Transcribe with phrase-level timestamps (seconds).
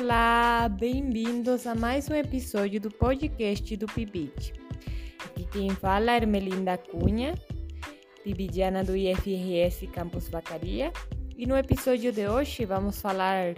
[0.00, 4.52] Olá, bem-vindos a mais um episódio do podcast do Pibit.
[5.24, 7.34] Aqui quem fala é Ermelinda Cunha,
[8.22, 10.92] pibidiana do IFRS Campus Vacaria.
[11.36, 13.56] E no episódio de hoje vamos falar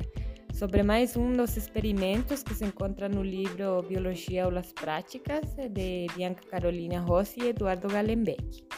[0.55, 6.43] sobre mais um dos experimentos que se encontra no livro Biologia Aulas Práticas, de Bianca
[6.51, 8.70] Carolina Rossi e Eduardo Galenbeck.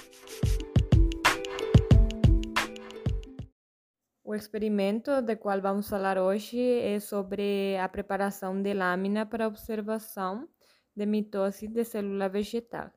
[4.24, 10.48] O experimento do qual vamos falar hoje é sobre a preparação de lâmina para observação
[10.94, 12.92] de mitose de célula vegetal.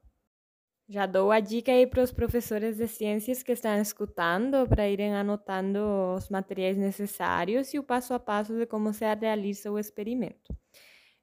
[0.88, 5.16] Já dou a dica aí para os professores de ciências que estão escutando para irem
[5.16, 5.80] anotando
[6.16, 10.55] os materiais necessários e o passo a passo de como se realiza o experimento,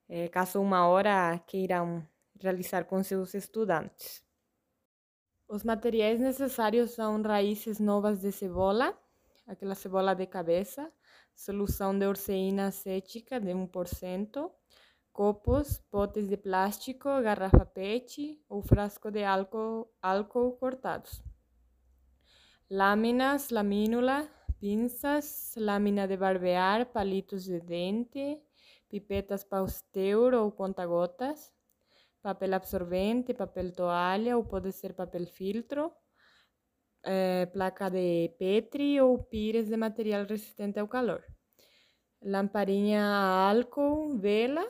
[0.09, 2.05] é, caso uma hora queiram
[2.41, 4.25] realizar com seus estudantes.
[5.47, 8.98] Os materiais necessários são raízes novas de cebola,
[9.47, 10.93] aquela cebola de cabeça,
[11.35, 14.51] solução de orceína acética de 1%,
[15.12, 21.23] copos, potes de plástico, garrafa PET ou frasco de álcool, álcool cortados.
[22.71, 28.41] Lâminas, lamínula, pinças, lâmina de barbear, palitos de dente,
[28.89, 31.53] pipetas Pasteur ou conta-gotas,
[32.23, 35.93] papel absorvente, papel toalha ou pode ser papel filtro,
[37.05, 41.22] é, placa de Petri ou pires de material resistente ao calor.
[42.25, 44.69] Lamparinha a álcool, vela,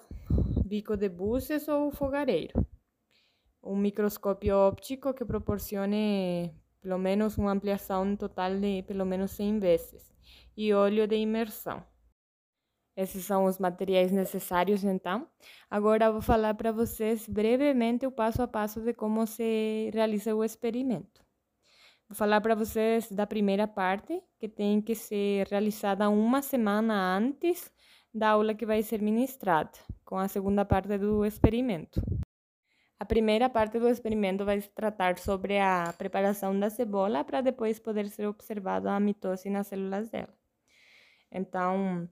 [0.65, 2.67] bico de buses ou fogareiro.
[3.63, 10.13] Um microscópio óptico que proporcione pelo menos uma ampliação total de pelo menos 100 vezes.
[10.57, 11.85] E óleo de imersão.
[12.97, 15.27] Esses são os materiais necessários, então.
[15.71, 20.35] Agora eu vou falar para vocês brevemente o passo a passo de como se realiza
[20.35, 21.22] o experimento.
[22.13, 27.73] Vou falar para vocês da primeira parte, que tem que ser realizada uma semana antes
[28.13, 29.71] da aula que vai ser ministrada,
[30.05, 32.03] com a segunda parte do experimento.
[33.01, 37.79] A primeira parte do experimento vai se tratar sobre a preparação da cebola para depois
[37.79, 40.37] poder ser observada a mitose nas células dela.
[41.31, 42.07] Então,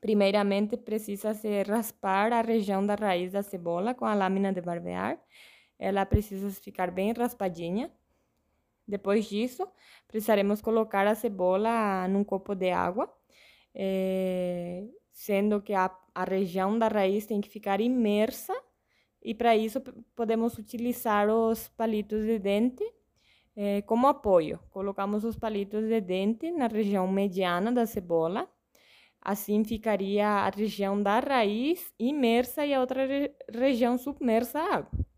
[0.00, 5.18] primeiramente precisa se raspar a região da raiz da cebola com a lâmina de barbear.
[5.80, 7.90] Ela precisa ficar bem raspadinha
[8.90, 9.66] depois disso,
[10.06, 13.10] precisaremos colocar a cebola num copo de água,
[13.74, 18.54] é, sendo que a, a região da raiz tem que ficar imersa
[19.22, 19.80] e para isso
[20.14, 22.84] podemos utilizar os palitos de dente
[23.54, 24.58] é, como apoio.
[24.70, 28.48] Colocamos os palitos de dente na região mediana da cebola,
[29.20, 35.09] assim ficaria a região da raiz imersa e a outra re região submersa à água.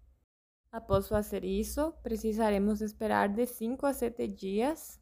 [0.72, 4.99] Após fazer isso, precisaremos esperar de 5 a 7 dias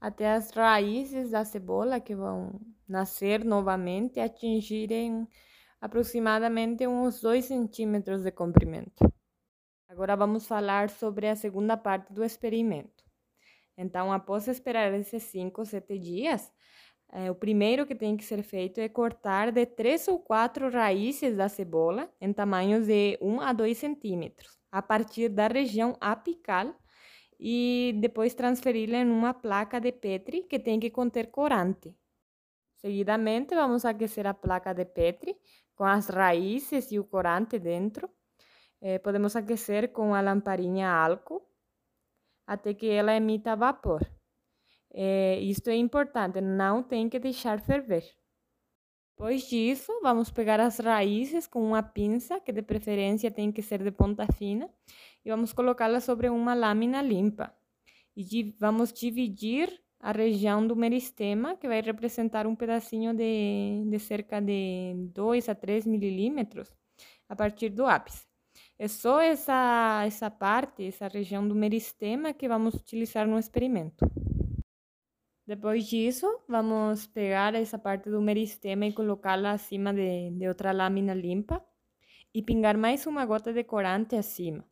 [0.00, 5.28] até as raízes da cebola que vão nascer novamente atingirem
[5.78, 9.04] aproximadamente uns 2 centímetros de comprimento.
[9.90, 13.04] Agora vamos falar sobre a segunda parte do experimento.
[13.76, 16.50] Então, após esperar esses 5 ou 7 dias,
[17.12, 21.36] é, o primeiro que tem que ser feito é cortar de 3 ou 4 raízes
[21.36, 26.74] da cebola em tamanhos de 1 a 2 centímetros a partir da região apical
[27.38, 31.94] e depois transferi-la em uma placa de Petri que tem que conter corante.
[32.74, 35.36] Seguidamente, vamos aquecer a placa de Petri
[35.76, 38.10] com as raízes e o corante dentro.
[38.80, 41.42] Eh, podemos aquecer com a lamparinha álcool
[42.44, 44.02] até que ela emita vapor.
[44.92, 48.04] Eh, isto é importante, não tem que deixar ferver.
[49.16, 53.80] Depois disso, vamos pegar as raízes com uma pinça, que de preferência tem que ser
[53.80, 54.68] de ponta fina,
[55.24, 57.54] e vamos colocá-la sobre uma lâmina limpa.
[58.16, 64.40] E vamos dividir a região do meristema, que vai representar um pedacinho de, de cerca
[64.40, 66.68] de 2 a 3 milímetros,
[67.28, 68.26] a partir do ápice.
[68.76, 74.04] É só essa, essa parte, essa região do meristema que vamos utilizar no experimento.
[75.46, 81.12] Depois disso, vamos pegar essa parte do meristema e colocá-la acima de, de outra lâmina
[81.12, 81.62] limpa
[82.32, 84.64] e pingar mais uma gota de corante acima.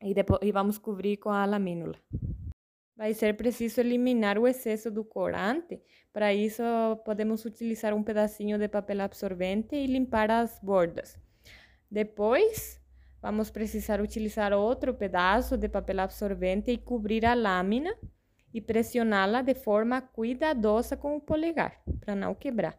[0.00, 1.98] E, depois, e vamos cobrir com a lamínula.
[2.96, 5.78] Vai ser preciso eliminar o excesso do corante.
[6.10, 6.62] Para isso,
[7.04, 11.18] podemos utilizar um pedacinho de papel absorvente e limpar as bordas.
[11.90, 12.80] Depois,
[13.20, 17.94] vamos precisar utilizar outro pedaço de papel absorvente e cobrir a lâmina
[18.52, 22.78] e pressioná-la de forma cuidadosa com o polegar, para não quebrar.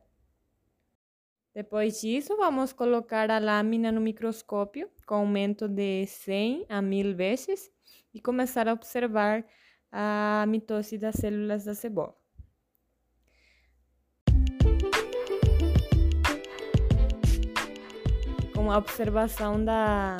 [1.54, 7.72] Depois disso, vamos colocar a lâmina no microscópio com aumento de 100 a 1000 vezes
[8.14, 9.46] e começar a observar
[9.92, 12.16] a mitose das células da cebola.
[18.50, 20.18] Então, a observação da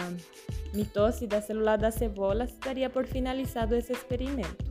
[0.74, 4.69] mitose da célula da cebola estaria por finalizado esse experimento.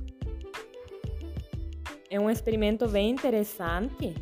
[2.10, 4.14] É um experimento bem interessante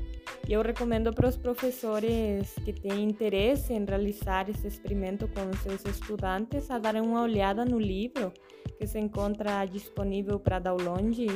[0.49, 5.85] e eu recomendo para os professores que têm interesse em realizar esse experimento com seus
[5.85, 8.33] estudantes a darem uma olhada no livro
[8.77, 11.27] que se encontra disponível para download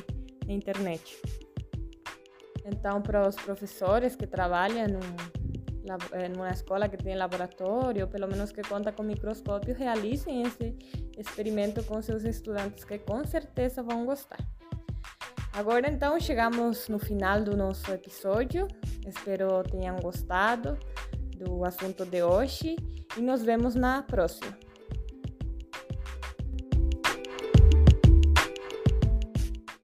[0.45, 1.23] na internet.
[2.65, 8.63] Então, para os professores que trabalham em uma escola que tem laboratório, pelo menos que
[8.63, 10.77] conta com microscópio, realizem esse
[11.17, 14.39] experimento com seus estudantes, que com certeza vão gostar.
[15.53, 18.69] Agora então chegamos no final do nosso episódio.
[19.07, 20.79] Espero tenham gostado
[21.37, 22.77] do assunto de hoje
[23.17, 24.57] e nos vemos na próxima.